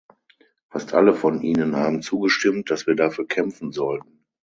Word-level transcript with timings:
Fast 0.71 0.95
alle 0.95 1.13
von 1.13 1.43
Ihnen 1.43 1.75
haben 1.75 2.01
zugestimmt, 2.01 2.71
dass 2.71 2.87
wir 2.87 2.95
dafür 2.95 3.27
kämpfen 3.27 3.71
sollten. 3.71 4.25